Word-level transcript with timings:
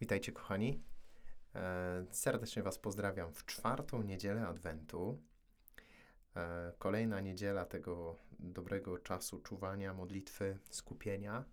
Witajcie, 0.00 0.32
kochani. 0.32 0.82
E, 1.54 2.04
serdecznie 2.10 2.62
Was 2.62 2.78
pozdrawiam 2.78 3.32
w 3.32 3.46
czwartą 3.46 4.02
niedzielę 4.02 4.46
Adwentu. 4.46 5.22
E, 6.36 6.72
kolejna 6.78 7.20
niedziela 7.20 7.64
tego 7.64 8.16
dobrego 8.38 8.98
czasu 8.98 9.40
czuwania, 9.40 9.94
modlitwy, 9.94 10.58
skupienia. 10.70 11.44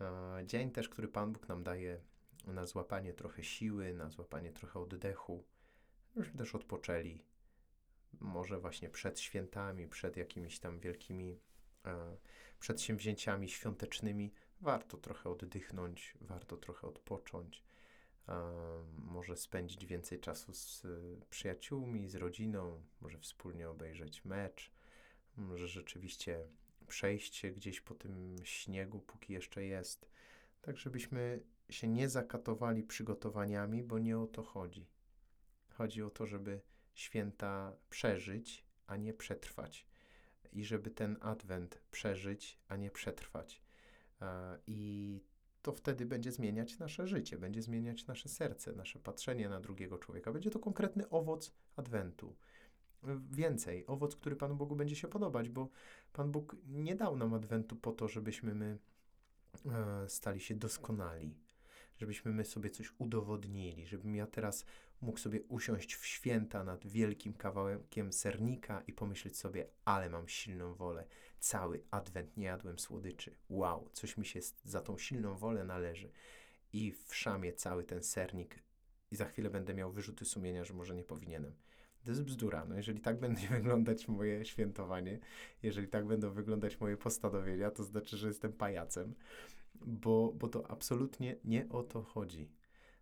E, 0.00 0.46
dzień 0.46 0.70
też, 0.70 0.88
który 0.88 1.08
Pan 1.08 1.32
Bóg 1.32 1.48
nam 1.48 1.62
daje 1.62 2.00
na 2.46 2.66
złapanie 2.66 3.14
trochę 3.14 3.44
siły, 3.44 3.94
na 3.94 4.10
złapanie 4.10 4.52
trochę 4.52 4.80
oddechu, 4.80 5.44
żebyśmy 6.16 6.38
też 6.38 6.54
odpoczęli. 6.54 7.24
Może 8.20 8.58
właśnie 8.58 8.90
przed 8.90 9.20
świętami, 9.20 9.88
przed 9.88 10.16
jakimiś 10.16 10.58
tam 10.58 10.80
wielkimi 10.80 11.40
przedsięwzięciami 12.60 13.48
świątecznymi, 13.48 14.32
warto 14.60 14.96
trochę 14.96 15.30
oddychnąć, 15.30 16.14
warto 16.20 16.56
trochę 16.56 16.86
odpocząć. 16.86 17.62
Może 18.98 19.36
spędzić 19.36 19.86
więcej 19.86 20.20
czasu 20.20 20.52
z 20.52 20.84
y, 20.84 21.20
przyjaciółmi, 21.30 22.08
z 22.08 22.14
rodziną, 22.14 22.82
może 23.00 23.18
wspólnie 23.18 23.70
obejrzeć 23.70 24.24
mecz, 24.24 24.70
może 25.36 25.68
rzeczywiście 25.68 26.46
przejść 26.86 27.36
się 27.36 27.50
gdzieś 27.50 27.80
po 27.80 27.94
tym 27.94 28.36
śniegu, 28.44 29.00
póki 29.00 29.32
jeszcze 29.32 29.64
jest, 29.64 30.08
tak 30.62 30.78
żebyśmy 30.78 31.40
się 31.70 31.88
nie 31.88 32.08
zakatowali 32.08 32.82
przygotowaniami, 32.82 33.82
bo 33.82 33.98
nie 33.98 34.18
o 34.18 34.26
to 34.26 34.42
chodzi. 34.42 34.86
Chodzi 35.68 36.02
o 36.02 36.10
to, 36.10 36.26
żeby 36.26 36.60
święta 36.94 37.76
przeżyć, 37.90 38.64
a 38.86 38.96
nie 38.96 39.14
przetrwać. 39.14 39.86
I 40.52 40.64
żeby 40.64 40.90
ten 40.90 41.16
adwent 41.20 41.82
przeżyć, 41.90 42.58
a 42.68 42.76
nie 42.76 42.90
przetrwać. 42.90 43.62
I 44.66 45.20
to 45.62 45.72
wtedy 45.72 46.06
będzie 46.06 46.32
zmieniać 46.32 46.78
nasze 46.78 47.06
życie, 47.06 47.38
będzie 47.38 47.62
zmieniać 47.62 48.06
nasze 48.06 48.28
serce, 48.28 48.72
nasze 48.72 48.98
patrzenie 48.98 49.48
na 49.48 49.60
drugiego 49.60 49.98
człowieka. 49.98 50.32
Będzie 50.32 50.50
to 50.50 50.58
konkretny 50.58 51.08
owoc 51.08 51.54
Adwentu. 51.76 52.36
Więcej, 53.30 53.86
owoc, 53.86 54.16
który 54.16 54.36
Panu 54.36 54.56
Bogu 54.56 54.76
będzie 54.76 54.96
się 54.96 55.08
podobać, 55.08 55.48
bo 55.48 55.68
Pan 56.12 56.32
Bóg 56.32 56.56
nie 56.66 56.96
dał 56.96 57.16
nam 57.16 57.34
Adwentu 57.34 57.76
po 57.76 57.92
to, 57.92 58.08
żebyśmy 58.08 58.54
my 58.54 58.78
e, 59.66 60.08
stali 60.08 60.40
się 60.40 60.54
doskonali, 60.54 61.34
żebyśmy 61.96 62.32
my 62.32 62.44
sobie 62.44 62.70
coś 62.70 62.92
udowodnili, 62.98 63.86
żebym 63.86 64.14
ja 64.14 64.26
teraz 64.26 64.64
mógł 65.00 65.18
sobie 65.18 65.42
usiąść 65.42 65.94
w 65.94 66.06
święta 66.06 66.64
nad 66.64 66.86
wielkim 66.86 67.34
kawałkiem 67.34 68.12
sernika 68.12 68.82
i 68.86 68.92
pomyśleć 68.92 69.38
sobie, 69.38 69.66
ale 69.84 70.10
mam 70.10 70.28
silną 70.28 70.74
wolę. 70.74 71.04
Cały 71.38 71.82
adwent 71.90 72.36
nie 72.36 72.44
jadłem 72.44 72.78
słodyczy. 72.78 73.34
Wow, 73.48 73.88
coś 73.92 74.16
mi 74.16 74.26
się 74.26 74.40
za 74.64 74.80
tą 74.80 74.98
silną 74.98 75.36
wolę 75.36 75.64
należy. 75.64 76.10
I 76.72 76.92
w 76.92 77.14
szamie 77.14 77.52
cały 77.52 77.84
ten 77.84 78.02
sernik 78.02 78.62
i 79.10 79.16
za 79.16 79.24
chwilę 79.24 79.50
będę 79.50 79.74
miał 79.74 79.92
wyrzuty 79.92 80.24
sumienia, 80.24 80.64
że 80.64 80.74
może 80.74 80.94
nie 80.94 81.04
powinienem. 81.04 81.54
To 82.04 82.10
jest 82.10 82.22
bzdura. 82.22 82.64
No 82.64 82.76
jeżeli 82.76 83.00
tak 83.00 83.20
będzie 83.26 83.48
wyglądać 83.48 84.08
moje 84.08 84.44
świętowanie, 84.44 85.18
jeżeli 85.62 85.88
tak 85.88 86.06
będą 86.06 86.30
wyglądać 86.30 86.80
moje 86.80 86.96
postanowienia, 86.96 87.70
to 87.70 87.84
znaczy, 87.84 88.16
że 88.16 88.28
jestem 88.28 88.52
pajacem, 88.52 89.14
bo, 89.74 90.32
bo 90.32 90.48
to 90.48 90.70
absolutnie 90.70 91.36
nie 91.44 91.68
o 91.68 91.82
to 91.82 92.02
chodzi. 92.02 92.48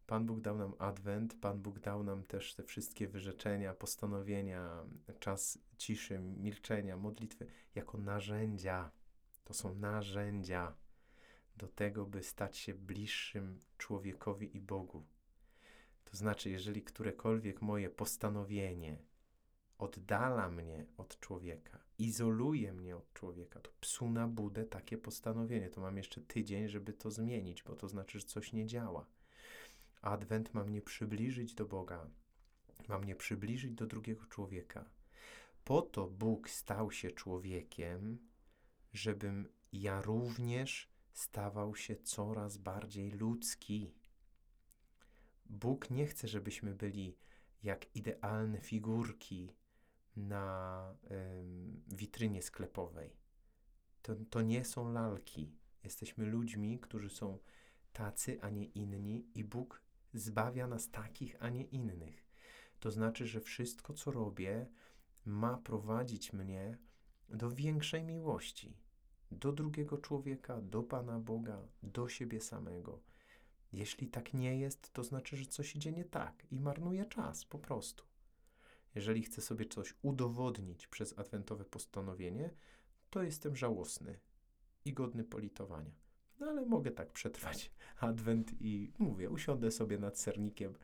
Pan 0.07 0.27
Bóg 0.27 0.41
dał 0.41 0.59
nam 0.59 0.75
adwent, 0.79 1.35
Pan 1.41 1.63
Bóg 1.63 1.79
dał 1.79 2.03
nam 2.03 2.25
też 2.25 2.55
te 2.55 2.63
wszystkie 2.63 3.09
wyrzeczenia, 3.09 3.75
postanowienia, 3.75 4.85
czas 5.21 5.59
ciszy, 5.77 6.19
milczenia, 6.19 6.97
modlitwy 6.97 7.47
jako 7.75 7.99
narzędzia. 7.99 8.91
To 9.45 9.55
są 9.55 9.75
narzędzia 9.75 10.75
do 11.57 11.69
tego, 11.69 12.07
by 12.07 12.23
stać 12.23 12.57
się 12.57 12.75
bliższym 12.75 13.61
człowiekowi 13.79 14.57
i 14.57 14.61
Bogu. 14.61 15.07
To 16.05 16.17
znaczy, 16.17 16.51
jeżeli 16.51 16.83
którekolwiek 16.83 17.63
moje 17.63 17.91
postanowienie 17.91 18.99
oddala 19.79 20.51
mnie 20.51 20.87
od 20.97 21.21
człowieka, 21.21 21.79
izoluje 21.99 22.73
mnie 22.73 22.97
od 22.97 23.13
człowieka, 23.13 23.61
to 23.61 23.71
psu 23.81 24.11
na 24.11 24.29
budę 24.29 24.65
takie 24.65 24.99
postanowienie. 24.99 25.71
To 25.71 25.81
mam 25.81 25.97
jeszcze 25.97 26.21
tydzień, 26.21 26.69
żeby 26.69 26.93
to 26.93 27.11
zmienić, 27.11 27.63
bo 27.63 27.77
to 27.77 27.89
znaczy, 27.89 28.21
że 28.21 28.27
coś 28.27 28.53
nie 28.53 28.67
działa. 28.67 29.07
Adwent 30.05 30.55
ma 30.55 30.65
mnie 30.65 30.83
przybliżyć 30.83 31.55
do 31.55 31.67
Boga, 31.67 32.11
ma 32.89 32.99
mnie 32.99 33.17
przybliżyć 33.17 33.75
do 33.75 33.87
drugiego 33.87 34.27
człowieka. 34.27 34.91
Po 35.65 35.83
to 35.83 36.07
Bóg 36.07 36.51
stał 36.51 36.91
się 36.91 37.11
człowiekiem, 37.11 38.19
żebym 38.93 39.49
ja 39.73 40.03
również 40.03 40.89
stawał 41.13 41.77
się 41.77 41.97
coraz 41.97 42.57
bardziej 42.57 43.11
ludzki. 43.11 43.95
Bóg 45.47 45.91
nie 45.91 46.07
chce, 46.07 46.29
żebyśmy 46.29 46.75
byli 46.75 47.17
jak 47.63 47.97
idealne 47.97 48.61
figurki 48.61 49.53
na 50.17 50.97
y, 51.05 51.97
witrynie 51.97 52.43
sklepowej. 52.43 53.17
To, 54.03 54.15
to 54.31 54.43
nie 54.43 54.65
są 54.65 54.93
lalki. 54.93 55.53
Jesteśmy 55.85 56.27
ludźmi, 56.27 56.79
którzy 56.81 57.11
są 57.11 57.39
tacy, 57.93 58.39
a 58.41 58.51
nie 58.51 58.65
inni, 58.65 59.27
i 59.35 59.45
Bóg 59.45 59.83
zbawia 60.15 60.67
nas 60.67 60.91
takich, 60.91 61.37
a 61.41 61.49
nie 61.49 61.65
innych. 61.65 62.25
To 62.81 62.91
znaczy, 62.91 63.27
że 63.27 63.41
wszystko, 63.41 63.95
co 63.95 64.11
robię, 64.11 64.67
ma 65.25 65.59
prowadzić 65.59 66.33
mnie 66.33 66.79
do 67.29 67.51
większej 67.51 68.05
miłości, 68.05 68.77
do 69.31 69.53
drugiego 69.53 69.99
człowieka, 69.99 70.61
do 70.61 70.83
Pana 70.83 71.21
Boga, 71.21 71.69
do 71.83 72.09
siebie 72.09 72.41
samego. 72.41 73.01
Jeśli 73.73 74.09
tak 74.09 74.35
nie 74.35 74.59
jest, 74.59 74.93
to 74.93 75.05
znaczy, 75.05 75.37
że 75.37 75.47
coś 75.47 75.77
idzie 75.77 75.93
nie 75.93 76.05
tak 76.05 76.47
i 76.51 76.61
marnuje 76.61 77.05
czas 77.05 77.45
po 77.45 77.59
prostu. 77.59 78.05
Jeżeli 78.95 79.23
chcę 79.23 79.43
sobie 79.43 79.67
coś 79.67 79.95
udowodnić 80.03 80.87
przez 80.87 81.19
adwentowe 81.19 81.65
postanowienie, 81.65 82.51
to 83.11 83.23
jestem 83.23 83.57
żałosny 83.57 84.19
i 84.85 84.93
godny 84.93 85.25
politowania. 85.25 86.04
No 86.41 86.47
ale 86.47 86.67
mogę 86.67 86.91
tak 86.91 87.13
przetrwać 87.13 87.71
adwent 88.01 88.53
i 88.61 88.93
mówię, 88.99 89.31
usiądę 89.31 89.71
sobie 89.71 89.99
nad 89.99 90.19
sernikiem 90.19 90.75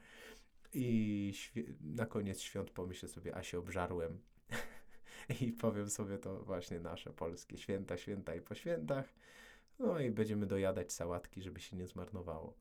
i 0.75 1.33
na 1.81 2.06
koniec 2.06 2.41
świąt 2.41 2.71
pomyślę 2.71 3.09
sobie, 3.09 3.37
a 3.37 3.43
się 3.43 3.59
obżarłem. 3.59 4.21
I 5.41 5.53
powiem 5.53 5.91
sobie 5.91 6.19
to 6.19 6.44
właśnie 6.44 6.81
nasze 6.81 7.12
polskie 7.12 7.59
święta, 7.59 7.97
święta 7.97 8.34
i 8.34 8.41
po 8.41 8.55
świętach. 8.55 9.15
No 9.78 10.00
i 10.00 10.11
będziemy 10.11 10.47
dojadać 10.47 10.93
sałatki, 10.93 11.43
żeby 11.43 11.61
się 11.61 11.77
nie 11.77 11.87
zmarnowało. 11.87 12.55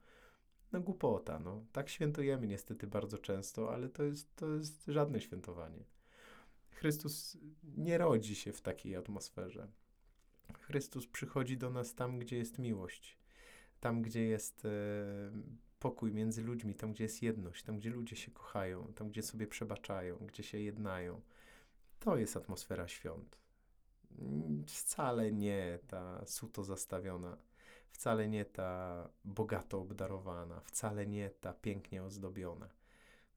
No 0.71 0.81
głupota, 0.81 1.39
no. 1.39 1.65
Tak 1.71 1.89
świętujemy 1.89 2.47
niestety 2.47 2.87
bardzo 2.87 3.17
często, 3.17 3.73
ale 3.73 3.89
to 3.89 4.03
jest, 4.03 4.35
to 4.35 4.53
jest 4.53 4.85
żadne 4.87 5.21
świętowanie. 5.21 5.83
Chrystus 6.71 7.37
nie 7.77 7.97
rodzi 7.97 8.35
się 8.35 8.53
w 8.53 8.61
takiej 8.61 8.95
atmosferze. 8.95 9.67
Chrystus 10.53 11.07
przychodzi 11.07 11.57
do 11.57 11.69
nas 11.69 11.95
tam, 11.95 12.19
gdzie 12.19 12.37
jest 12.37 12.59
miłość, 12.59 13.17
tam, 13.79 14.01
gdzie 14.01 14.23
jest 14.23 14.65
e, 14.65 14.69
pokój 15.79 16.11
między 16.11 16.43
ludźmi, 16.43 16.75
tam, 16.75 16.91
gdzie 16.91 17.03
jest 17.03 17.21
jedność, 17.23 17.63
tam, 17.63 17.79
gdzie 17.79 17.89
ludzie 17.89 18.15
się 18.15 18.31
kochają, 18.31 18.93
tam, 18.95 19.09
gdzie 19.09 19.23
sobie 19.23 19.47
przebaczają, 19.47 20.17
gdzie 20.17 20.43
się 20.43 20.59
jednają. 20.59 21.21
To 21.99 22.17
jest 22.17 22.37
atmosfera 22.37 22.87
świąt. 22.87 23.37
Wcale 24.67 25.31
nie 25.31 25.79
ta 25.87 26.25
suto 26.25 26.63
zastawiona, 26.63 27.37
wcale 27.91 28.29
nie 28.29 28.45
ta 28.45 29.09
bogato 29.25 29.79
obdarowana, 29.79 30.59
wcale 30.59 31.07
nie 31.07 31.29
ta 31.29 31.53
pięknie 31.53 32.03
ozdobiona. 32.03 32.69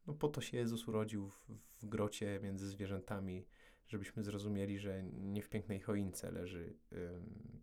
No 0.06 0.14
po 0.14 0.28
to 0.28 0.40
się 0.40 0.56
Jezus 0.56 0.88
urodził 0.88 1.28
w, 1.28 1.50
w 1.82 1.86
grocie 1.86 2.40
między 2.42 2.68
zwierzętami, 2.68 3.46
żebyśmy 3.92 4.22
zrozumieli, 4.22 4.78
że 4.78 5.02
nie 5.02 5.42
w 5.42 5.48
pięknej 5.48 5.80
choince 5.80 6.30
leży 6.30 6.74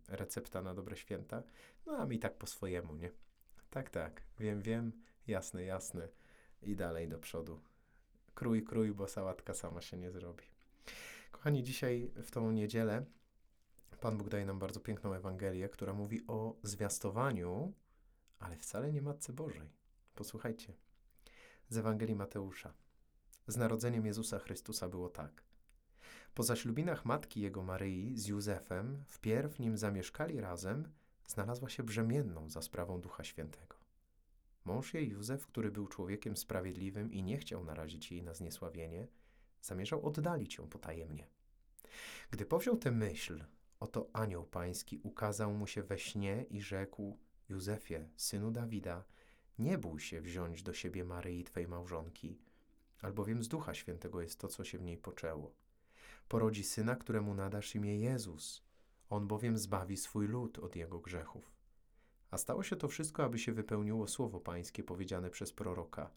recepta 0.08 0.62
na 0.62 0.74
dobre 0.74 0.96
święta, 0.96 1.42
no 1.86 1.96
a 1.96 2.06
mi 2.06 2.18
tak 2.18 2.38
po 2.38 2.46
swojemu, 2.46 2.94
nie? 2.94 3.10
Tak, 3.70 3.90
tak, 3.90 4.22
wiem, 4.38 4.62
wiem, 4.62 4.92
jasne, 5.26 5.64
jasne 5.64 6.08
i 6.62 6.76
dalej 6.76 7.08
do 7.08 7.18
przodu. 7.18 7.60
Krój, 8.34 8.64
krój, 8.64 8.92
bo 8.92 9.08
sałatka 9.08 9.54
sama 9.54 9.80
się 9.80 9.96
nie 9.96 10.10
zrobi. 10.10 10.44
Kochani, 11.30 11.62
dzisiaj 11.62 12.10
w 12.22 12.30
tą 12.30 12.50
niedzielę 12.50 13.04
Pan 14.00 14.18
Bóg 14.18 14.28
daje 14.28 14.46
nam 14.46 14.58
bardzo 14.58 14.80
piękną 14.80 15.14
Ewangelię, 15.14 15.68
która 15.68 15.92
mówi 15.92 16.26
o 16.26 16.56
zwiastowaniu, 16.62 17.72
ale 18.38 18.56
wcale 18.56 18.92
nie 18.92 19.02
Matce 19.02 19.32
Bożej. 19.32 19.70
Posłuchajcie. 20.14 20.74
Z 21.68 21.76
Ewangelii 21.76 22.14
Mateusza. 22.14 22.74
Z 23.46 23.56
narodzeniem 23.56 24.06
Jezusa 24.06 24.38
Chrystusa 24.38 24.88
było 24.88 25.08
tak. 25.08 25.49
Po 26.34 26.42
zaślubinach 26.42 27.04
matki 27.04 27.40
jego 27.40 27.62
Maryi 27.62 28.18
z 28.18 28.26
Józefem, 28.26 29.04
wpierw 29.06 29.58
nim 29.58 29.78
zamieszkali 29.78 30.40
razem, 30.40 30.88
znalazła 31.26 31.68
się 31.68 31.82
brzemienną 31.82 32.50
za 32.50 32.62
sprawą 32.62 33.00
Ducha 33.00 33.24
Świętego. 33.24 33.76
Mąż 34.64 34.94
jej 34.94 35.08
Józef, 35.08 35.46
który 35.46 35.70
był 35.70 35.88
człowiekiem 35.88 36.36
sprawiedliwym 36.36 37.12
i 37.12 37.22
nie 37.22 37.38
chciał 37.38 37.64
narazić 37.64 38.12
jej 38.12 38.22
na 38.22 38.34
zniesławienie, 38.34 39.08
zamierzał 39.62 40.06
oddalić 40.06 40.58
ją 40.58 40.68
potajemnie. 40.68 41.26
Gdy 42.30 42.46
powziął 42.46 42.76
tę 42.76 42.90
myśl, 42.90 43.44
oto 43.80 44.10
anioł 44.12 44.44
pański 44.44 45.00
ukazał 45.02 45.52
mu 45.52 45.66
się 45.66 45.82
we 45.82 45.98
śnie 45.98 46.44
i 46.50 46.60
rzekł: 46.60 47.18
Józefie, 47.48 48.08
synu 48.16 48.50
Dawida, 48.50 49.04
Nie 49.58 49.78
bój 49.78 50.00
się 50.00 50.20
wziąć 50.20 50.62
do 50.62 50.72
siebie 50.72 51.04
Maryi, 51.04 51.44
Twej 51.44 51.68
małżonki, 51.68 52.38
albowiem 53.02 53.42
z 53.42 53.48
Ducha 53.48 53.74
Świętego 53.74 54.22
jest 54.22 54.38
to, 54.38 54.48
co 54.48 54.64
się 54.64 54.78
w 54.78 54.82
niej 54.82 54.98
poczęło. 54.98 55.54
Porodzi 56.30 56.64
syna, 56.64 56.96
któremu 56.96 57.34
nadasz 57.34 57.74
imię 57.74 57.98
Jezus. 57.98 58.62
On 59.08 59.26
bowiem 59.26 59.58
zbawi 59.58 59.96
swój 59.96 60.28
lud 60.28 60.58
od 60.58 60.76
jego 60.76 61.00
grzechów. 61.00 61.52
A 62.30 62.38
stało 62.38 62.62
się 62.62 62.76
to 62.76 62.88
wszystko, 62.88 63.24
aby 63.24 63.38
się 63.38 63.52
wypełniło 63.52 64.08
słowo 64.08 64.40
pańskie 64.40 64.84
powiedziane 64.84 65.30
przez 65.30 65.52
proroka. 65.52 66.10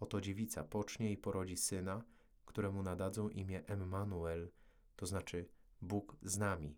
Oto 0.00 0.20
dziewica 0.20 0.64
pocznie 0.64 1.12
i 1.12 1.16
porodzi 1.16 1.56
syna, 1.56 2.04
któremu 2.46 2.82
nadadzą 2.82 3.28
imię 3.28 3.66
Emmanuel, 3.66 4.50
to 4.96 5.06
znaczy 5.06 5.48
Bóg 5.82 6.16
z 6.22 6.38
nami. 6.38 6.76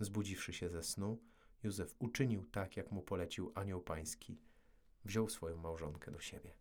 Zbudziwszy 0.00 0.52
się 0.52 0.68
ze 0.68 0.82
snu, 0.82 1.22
Józef 1.62 1.94
uczynił 1.98 2.44
tak, 2.44 2.76
jak 2.76 2.92
mu 2.92 3.02
polecił 3.02 3.52
anioł 3.54 3.82
pański. 3.82 4.38
Wziął 5.04 5.28
swoją 5.28 5.56
małżonkę 5.56 6.10
do 6.10 6.20
siebie. 6.20 6.54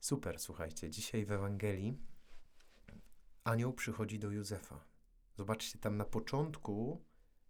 Super, 0.00 0.38
słuchajcie, 0.38 0.90
dzisiaj 0.90 1.24
w 1.24 1.32
Ewangelii 1.32 2.15
anioł 3.46 3.72
przychodzi 3.72 4.18
do 4.18 4.30
Józefa. 4.30 4.84
Zobaczcie, 5.34 5.78
tam 5.78 5.96
na 5.96 6.04
początku, 6.04 7.04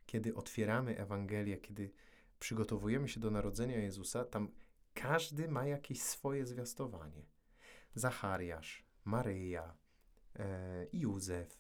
kiedy 0.07 0.35
otwieramy 0.35 0.99
Ewangelię, 0.99 1.57
kiedy 1.57 1.91
przygotowujemy 2.39 3.09
się 3.09 3.21
do 3.21 3.31
narodzenia 3.31 3.79
Jezusa, 3.79 4.25
tam 4.25 4.49
każdy 4.95 5.49
ma 5.49 5.67
jakieś 5.67 6.03
swoje 6.03 6.47
zwiastowanie. 6.47 7.27
Zachariasz, 7.95 8.87
Maryja, 9.05 9.75
e, 10.39 10.87
Józef, 10.93 11.59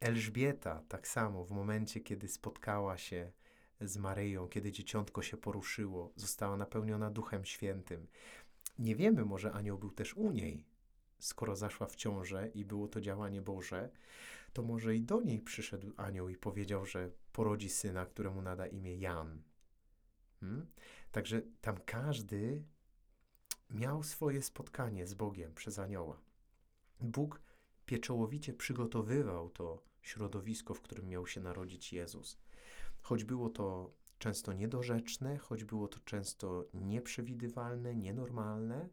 Elżbieta 0.00 0.82
tak 0.88 1.08
samo 1.08 1.44
w 1.44 1.50
momencie, 1.50 2.00
kiedy 2.00 2.28
spotkała 2.28 2.98
się 2.98 3.32
z 3.80 3.96
Maryją, 3.96 4.48
kiedy 4.48 4.72
dzieciątko 4.72 5.22
się 5.22 5.36
poruszyło, 5.36 6.12
została 6.16 6.56
napełniona 6.56 7.10
Duchem 7.10 7.44
Świętym. 7.44 8.06
Nie 8.78 8.96
wiemy, 8.96 9.24
może 9.24 9.52
anioł 9.52 9.78
był 9.78 9.90
też 9.90 10.14
u 10.14 10.30
niej, 10.30 10.64
skoro 11.18 11.56
zaszła 11.56 11.86
w 11.86 11.96
ciążę 11.96 12.48
i 12.54 12.64
było 12.64 12.88
to 12.88 13.00
działanie 13.00 13.42
Boże, 13.42 13.90
to 14.52 14.62
może 14.62 14.96
i 14.96 15.02
do 15.02 15.20
niej 15.20 15.40
przyszedł 15.40 15.92
anioł 15.96 16.28
i 16.28 16.36
powiedział, 16.36 16.86
że 16.86 17.10
porodzi 17.32 17.68
syna, 17.68 18.06
któremu 18.06 18.42
nada 18.42 18.66
imię 18.66 18.96
Jan. 18.96 19.42
Hmm? 20.40 20.66
Także 21.12 21.42
tam 21.60 21.76
każdy 21.86 22.64
miał 23.70 24.02
swoje 24.02 24.42
spotkanie 24.42 25.06
z 25.06 25.14
Bogiem 25.14 25.54
przez 25.54 25.78
anioła. 25.78 26.20
Bóg 27.00 27.42
pieczołowicie 27.86 28.52
przygotowywał 28.52 29.50
to 29.50 29.82
środowisko, 30.02 30.74
w 30.74 30.80
którym 30.80 31.08
miał 31.08 31.26
się 31.26 31.40
narodzić 31.40 31.92
Jezus. 31.92 32.38
Choć 33.02 33.24
było 33.24 33.50
to 33.50 33.94
często 34.18 34.52
niedorzeczne, 34.52 35.38
choć 35.38 35.64
było 35.64 35.88
to 35.88 35.98
często 36.04 36.64
nieprzewidywalne, 36.74 37.94
nienormalne, 37.94 38.88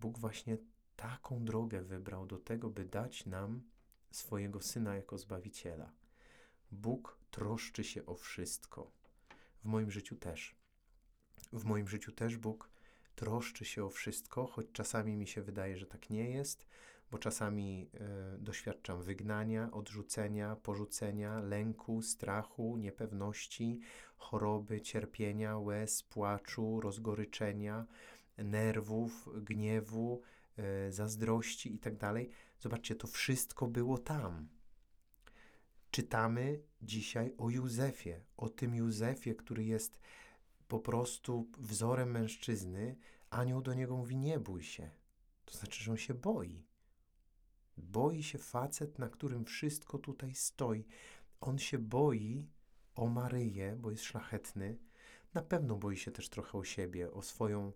Bóg 0.00 0.18
właśnie 0.18 0.58
taką 1.00 1.44
drogę 1.44 1.82
wybrał 1.82 2.26
do 2.26 2.38
tego, 2.38 2.70
by 2.70 2.84
dać 2.84 3.26
nam 3.26 3.62
swojego 4.10 4.60
Syna 4.60 4.96
jako 4.96 5.18
Zbawiciela. 5.18 5.92
Bóg 6.72 7.18
troszczy 7.30 7.84
się 7.84 8.06
o 8.06 8.14
wszystko. 8.14 8.90
W 9.62 9.64
moim 9.64 9.90
życiu 9.90 10.16
też. 10.16 10.54
W 11.52 11.64
moim 11.64 11.88
życiu 11.88 12.12
też 12.12 12.36
Bóg 12.36 12.70
troszczy 13.16 13.64
się 13.64 13.84
o 13.84 13.90
wszystko, 13.90 14.46
choć 14.46 14.66
czasami 14.72 15.16
mi 15.16 15.26
się 15.26 15.42
wydaje, 15.42 15.78
że 15.78 15.86
tak 15.86 16.10
nie 16.10 16.30
jest, 16.30 16.66
bo 17.10 17.18
czasami 17.18 17.90
y, 18.34 18.38
doświadczam 18.38 19.02
wygnania, 19.02 19.70
odrzucenia, 19.72 20.56
porzucenia, 20.56 21.40
lęku, 21.40 22.02
strachu, 22.02 22.76
niepewności, 22.76 23.80
choroby, 24.16 24.80
cierpienia, 24.80 25.58
łez, 25.58 26.02
płaczu, 26.02 26.80
rozgoryczenia, 26.80 27.86
nerwów, 28.38 29.28
gniewu, 29.42 30.22
zazdrości 30.90 31.72
itd. 31.72 31.98
Tak 31.98 32.14
Zobaczcie, 32.60 32.94
to 32.94 33.06
wszystko 33.06 33.66
było 33.66 33.98
tam. 33.98 34.48
Czytamy 35.90 36.62
dzisiaj 36.82 37.34
o 37.38 37.50
Józefie, 37.50 38.14
o 38.36 38.48
tym 38.48 38.74
Józefie, 38.74 39.34
który 39.34 39.64
jest 39.64 40.00
po 40.68 40.78
prostu 40.80 41.50
wzorem 41.58 42.10
mężczyzny. 42.10 42.96
Anioł 43.30 43.62
do 43.62 43.74
niego 43.74 43.96
mówi: 43.96 44.16
Nie 44.16 44.40
bój 44.40 44.62
się. 44.62 44.90
To 45.44 45.58
znaczy, 45.58 45.84
że 45.84 45.90
on 45.90 45.96
się 45.96 46.14
boi. 46.14 46.64
Boi 47.76 48.22
się 48.22 48.38
facet, 48.38 48.98
na 48.98 49.08
którym 49.08 49.44
wszystko 49.44 49.98
tutaj 49.98 50.34
stoi. 50.34 50.86
On 51.40 51.58
się 51.58 51.78
boi 51.78 52.46
o 52.94 53.06
Maryję, 53.06 53.76
bo 53.76 53.90
jest 53.90 54.04
szlachetny. 54.04 54.78
Na 55.34 55.42
pewno 55.42 55.76
boi 55.76 55.96
się 55.96 56.10
też 56.10 56.28
trochę 56.28 56.58
o 56.58 56.64
siebie, 56.64 57.10
o 57.10 57.22
swoją 57.22 57.72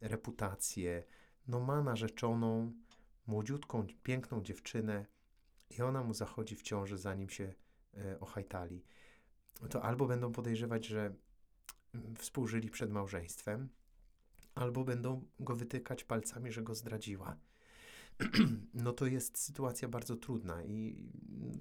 reputację. 0.00 1.04
No 1.48 1.60
ma 1.60 1.82
narzeczoną, 1.82 2.72
młodziutką, 3.26 3.86
piękną 4.02 4.42
dziewczynę 4.42 5.06
i 5.78 5.82
ona 5.82 6.04
mu 6.04 6.14
zachodzi 6.14 6.56
w 6.56 6.62
ciąży, 6.62 6.98
zanim 6.98 7.28
się 7.28 7.54
e, 7.96 8.20
ohajtali. 8.20 8.84
To 9.70 9.82
albo 9.82 10.06
będą 10.06 10.32
podejrzewać, 10.32 10.86
że 10.86 11.14
mm, 11.94 12.16
współżyli 12.16 12.70
przed 12.70 12.90
małżeństwem, 12.90 13.68
albo 14.54 14.84
będą 14.84 15.24
go 15.40 15.56
wytykać 15.56 16.04
palcami, 16.04 16.52
że 16.52 16.62
go 16.62 16.74
zdradziła. 16.74 17.36
no 18.74 18.92
to 18.92 19.06
jest 19.06 19.38
sytuacja 19.38 19.88
bardzo 19.88 20.16
trudna 20.16 20.64
i 20.64 21.08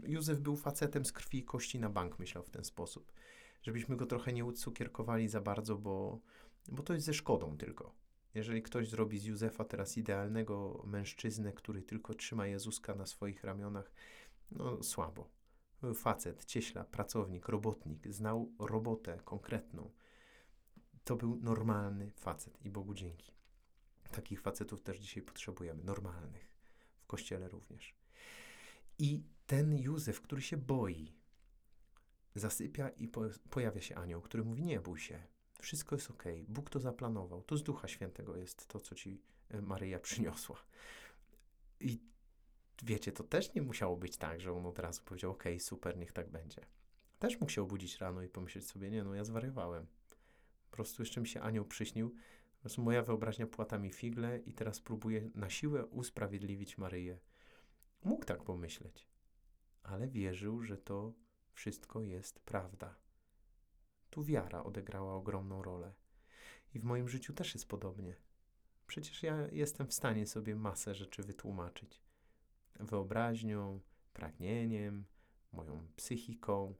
Józef 0.03 0.39
był 0.39 0.55
facetem 0.55 1.05
z 1.05 1.11
krwi 1.11 1.37
i 1.37 1.43
kości 1.43 1.79
na 1.79 1.89
bank, 1.89 2.19
myślał 2.19 2.43
w 2.43 2.49
ten 2.49 2.63
sposób. 2.63 3.13
Żebyśmy 3.61 3.95
go 3.95 4.05
trochę 4.05 4.33
nie 4.33 4.45
ucukierkowali 4.45 5.27
za 5.29 5.41
bardzo, 5.41 5.77
bo, 5.77 6.19
bo 6.67 6.83
to 6.83 6.93
jest 6.93 7.05
ze 7.05 7.13
szkodą 7.13 7.57
tylko. 7.57 8.02
Jeżeli 8.33 8.61
ktoś 8.61 8.89
zrobi 8.89 9.19
z 9.19 9.25
Józefa 9.25 9.65
teraz 9.65 9.97
idealnego 9.97 10.83
mężczyznę, 10.87 11.53
który 11.53 11.81
tylko 11.81 12.13
trzyma 12.13 12.47
Jezuska 12.47 12.95
na 12.95 13.05
swoich 13.05 13.43
ramionach, 13.43 13.91
no 14.51 14.83
słabo. 14.83 15.29
Facet, 15.95 16.45
cieśla, 16.45 16.83
pracownik, 16.83 17.47
robotnik, 17.47 18.07
znał 18.07 18.51
robotę 18.59 19.19
konkretną. 19.25 19.91
To 21.03 21.15
był 21.15 21.35
normalny 21.35 22.11
facet 22.11 22.65
i 22.65 22.69
Bogu 22.69 22.93
dzięki. 22.93 23.31
Takich 24.11 24.41
facetów 24.41 24.81
też 24.81 24.99
dzisiaj 24.99 25.23
potrzebujemy, 25.23 25.83
normalnych, 25.83 26.55
w 26.99 27.07
kościele 27.07 27.49
również. 27.49 27.95
I 28.99 29.23
ten 29.47 29.77
Józef, 29.77 30.21
który 30.21 30.41
się 30.41 30.57
boi, 30.57 31.13
zasypia 32.35 32.89
i 32.89 33.07
po, 33.07 33.21
pojawia 33.49 33.81
się 33.81 33.95
anioł, 33.95 34.21
który 34.21 34.43
mówi: 34.43 34.63
Nie 34.63 34.79
bój 34.79 34.99
się, 34.99 35.23
wszystko 35.63 35.95
jest 35.95 36.11
ok, 36.11 36.23
Bóg 36.47 36.69
to 36.69 36.79
zaplanował, 36.79 37.43
to 37.43 37.57
z 37.57 37.63
Ducha 37.63 37.87
Świętego 37.87 38.37
jest 38.37 38.67
to, 38.67 38.79
co 38.79 38.95
ci 38.95 39.21
e, 39.49 39.61
Maryja 39.61 39.99
przyniosła. 40.09 40.57
I 41.79 41.99
wiecie, 42.83 43.11
to 43.11 43.23
też 43.23 43.53
nie 43.53 43.61
musiało 43.61 43.97
być 43.97 44.17
tak, 44.17 44.41
że 44.41 44.53
on 44.53 44.65
od 44.65 44.79
razu 44.79 45.01
powiedział: 45.05 45.31
Ok, 45.31 45.43
super, 45.59 45.97
niech 45.97 46.11
tak 46.11 46.29
będzie. 46.29 46.61
Też 47.19 47.39
mógł 47.39 47.51
się 47.51 47.61
obudzić 47.61 47.97
rano 47.97 48.21
i 48.21 48.29
pomyśleć 48.29 48.67
sobie: 48.67 48.91
Nie, 48.91 49.03
no 49.03 49.15
ja 49.15 49.23
zwariowałem. 49.23 49.87
Po 50.69 50.75
prostu 50.75 51.01
jeszcze 51.01 51.21
mi 51.21 51.27
się 51.27 51.41
anioł 51.41 51.65
przyśnił, 51.65 52.15
po 52.63 52.81
moja 52.81 53.03
wyobraźnia 53.03 53.47
płata 53.47 53.77
mi 53.77 53.91
figle 53.91 54.39
i 54.39 54.53
teraz 54.53 54.79
próbuję 54.79 55.29
na 55.35 55.49
siłę 55.49 55.85
usprawiedliwić 55.85 56.77
Maryję. 56.77 57.19
Mógł 58.03 58.25
tak 58.25 58.43
pomyśleć, 58.43 59.07
ale 59.83 60.07
wierzył, 60.07 60.61
że 60.61 60.77
to 60.77 61.13
wszystko 61.53 62.01
jest 62.01 62.39
prawda. 62.39 63.02
Tu 64.13 64.23
wiara 64.23 64.63
odegrała 64.63 65.15
ogromną 65.15 65.63
rolę. 65.63 65.93
I 66.73 66.79
w 66.79 66.83
moim 66.83 67.09
życiu 67.09 67.33
też 67.33 67.53
jest 67.53 67.67
podobnie. 67.67 68.15
Przecież 68.87 69.23
ja 69.23 69.47
jestem 69.51 69.87
w 69.87 69.93
stanie 69.93 70.27
sobie 70.27 70.55
masę 70.55 70.95
rzeczy 70.95 71.23
wytłumaczyć. 71.23 72.01
Wyobraźnią, 72.79 73.79
pragnieniem, 74.13 75.05
moją 75.51 75.87
psychiką, 75.95 76.75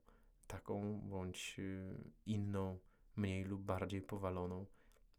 taką 0.48 1.02
bądź 1.02 1.56
y, 1.60 1.96
inną, 2.26 2.80
mniej 3.16 3.44
lub 3.44 3.62
bardziej 3.62 4.02
powaloną. 4.02 4.66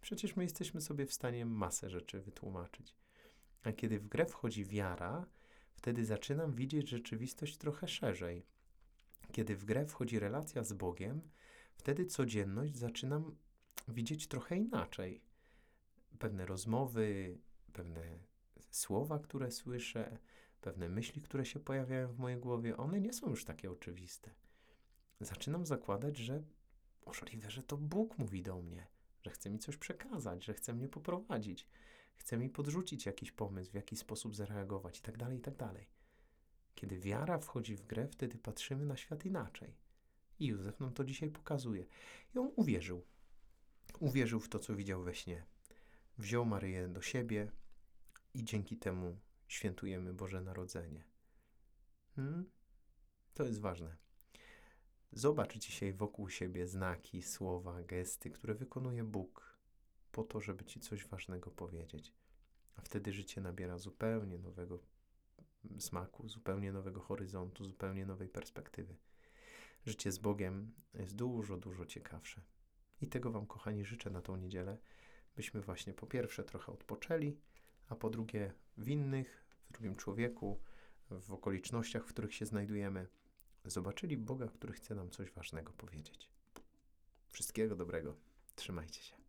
Przecież 0.00 0.36
my 0.36 0.42
jesteśmy 0.42 0.80
sobie 0.80 1.06
w 1.06 1.12
stanie 1.12 1.46
masę 1.46 1.90
rzeczy 1.90 2.20
wytłumaczyć. 2.20 2.96
A 3.62 3.72
kiedy 3.72 3.98
w 3.98 4.08
grę 4.08 4.26
wchodzi 4.26 4.64
wiara, 4.64 5.26
wtedy 5.74 6.04
zaczynam 6.04 6.54
widzieć 6.54 6.88
rzeczywistość 6.88 7.56
trochę 7.56 7.88
szerzej. 7.88 8.46
Kiedy 9.32 9.56
w 9.56 9.64
grę 9.64 9.86
wchodzi 9.86 10.18
relacja 10.18 10.64
z 10.64 10.72
Bogiem, 10.72 11.20
wtedy 11.76 12.06
codzienność 12.06 12.76
zaczynam 12.76 13.36
widzieć 13.88 14.28
trochę 14.28 14.56
inaczej. 14.56 15.20
Pewne 16.18 16.46
rozmowy, 16.46 17.38
pewne 17.72 18.18
słowa, 18.70 19.18
które 19.18 19.50
słyszę, 19.50 20.18
pewne 20.60 20.88
myśli, 20.88 21.22
które 21.22 21.44
się 21.44 21.60
pojawiają 21.60 22.08
w 22.08 22.18
mojej 22.18 22.38
głowie, 22.40 22.76
one 22.76 23.00
nie 23.00 23.12
są 23.12 23.30
już 23.30 23.44
takie 23.44 23.70
oczywiste. 23.70 24.30
Zaczynam 25.20 25.66
zakładać, 25.66 26.16
że 26.16 26.42
możliwe, 27.06 27.50
że 27.50 27.62
to 27.62 27.76
Bóg 27.76 28.18
mówi 28.18 28.42
do 28.42 28.62
mnie, 28.62 28.86
że 29.22 29.30
chce 29.30 29.50
mi 29.50 29.58
coś 29.58 29.76
przekazać, 29.76 30.44
że 30.44 30.54
chce 30.54 30.74
mnie 30.74 30.88
poprowadzić, 30.88 31.68
chce 32.16 32.36
mi 32.36 32.48
podrzucić 32.48 33.06
jakiś 33.06 33.32
pomysł, 33.32 33.70
w 33.70 33.74
jaki 33.74 33.96
sposób 33.96 34.36
zareagować 34.36 34.96
itd., 34.96 35.18
tak 35.18 35.32
itd. 35.32 35.56
Tak 35.56 35.86
Kiedy 36.74 36.98
wiara 36.98 37.38
wchodzi 37.38 37.76
w 37.76 37.86
grę, 37.86 38.08
wtedy 38.08 38.38
patrzymy 38.38 38.84
na 38.84 38.96
świat 38.96 39.24
inaczej. 39.24 39.74
I 40.38 40.46
Józef 40.46 40.80
nam 40.80 40.92
to 40.92 41.04
dzisiaj 41.04 41.30
pokazuje. 41.30 41.86
I 42.34 42.38
on 42.38 42.50
uwierzył. 42.56 43.04
Uwierzył 44.00 44.40
w 44.40 44.48
to, 44.48 44.58
co 44.58 44.76
widział 44.76 45.02
we 45.02 45.14
śnie. 45.14 45.46
wziął 46.18 46.44
Maryję 46.44 46.88
do 46.88 47.02
siebie 47.02 47.52
i 48.34 48.44
dzięki 48.44 48.76
temu 48.76 49.18
świętujemy 49.48 50.14
Boże 50.14 50.40
Narodzenie. 50.40 51.04
Hmm? 52.16 52.50
To 53.34 53.44
jest 53.44 53.60
ważne. 53.60 53.96
Zobacz 55.12 55.58
dzisiaj 55.58 55.92
wokół 55.92 56.28
siebie 56.28 56.66
znaki, 56.66 57.22
słowa, 57.22 57.82
gesty, 57.82 58.30
które 58.30 58.54
wykonuje 58.54 59.04
Bóg 59.04 59.58
po 60.12 60.24
to, 60.24 60.40
żeby 60.40 60.64
ci 60.64 60.80
coś 60.80 61.06
ważnego 61.06 61.50
powiedzieć. 61.50 62.12
A 62.76 62.80
wtedy 62.82 63.12
życie 63.12 63.40
nabiera 63.40 63.78
zupełnie 63.78 64.38
nowego 64.38 64.78
smaku, 65.78 66.28
zupełnie 66.28 66.72
nowego 66.72 67.00
horyzontu, 67.00 67.64
zupełnie 67.64 68.06
nowej 68.06 68.28
perspektywy. 68.28 68.96
Życie 69.86 70.12
z 70.12 70.18
Bogiem 70.18 70.72
jest 70.94 71.16
dużo, 71.16 71.56
dużo 71.56 71.86
ciekawsze. 71.86 72.40
I 73.00 73.08
tego 73.08 73.30
Wam, 73.30 73.46
kochani, 73.46 73.84
życzę 73.84 74.10
na 74.10 74.22
tą 74.22 74.36
niedzielę, 74.36 74.78
byśmy 75.36 75.60
właśnie 75.60 75.94
po 75.94 76.06
pierwsze 76.06 76.44
trochę 76.44 76.72
odpoczęli, 76.72 77.36
a 77.88 77.96
po 77.96 78.10
drugie 78.10 78.52
w 78.76 78.88
innych, 78.88 79.44
w 79.70 79.72
drugim 79.72 79.96
człowieku, 79.96 80.60
w 81.10 81.32
okolicznościach, 81.32 82.04
w 82.04 82.08
których 82.08 82.34
się 82.34 82.46
znajdujemy, 82.46 83.06
zobaczyli 83.64 84.16
Boga, 84.16 84.48
który 84.48 84.72
chce 84.72 84.94
nam 84.94 85.10
coś 85.10 85.30
ważnego 85.30 85.72
powiedzieć. 85.72 86.30
Wszystkiego 87.28 87.76
dobrego. 87.76 88.16
Trzymajcie 88.56 89.02
się. 89.02 89.23